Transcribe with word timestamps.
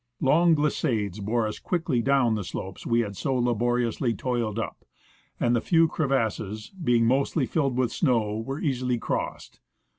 Long 0.19 0.55
glissades 0.55 1.19
bore 1.19 1.45
us 1.47 1.59
quickly 1.59 2.01
down 2.01 2.33
the 2.33 2.43
slopes 2.43 2.87
we 2.87 3.01
had 3.01 3.15
so 3.15 3.35
laboriously 3.35 4.15
toiled 4.15 4.57
up, 4.57 4.83
and 5.39 5.55
the 5.55 5.61
few 5.61 5.87
crevasses, 5.87 6.71
being 6.71 7.05
mostly 7.05 7.45
filled 7.45 7.77
with 7.77 7.91
snow, 7.91 8.35
were 8.39 8.59
easily 8.59 8.97
crossed. 8.97 9.59